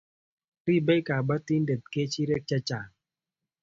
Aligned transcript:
Ripei 0.65 1.01
kabatindet 1.07 1.83
kechirek 1.93 2.43
che 2.49 2.57
chang 2.67 2.91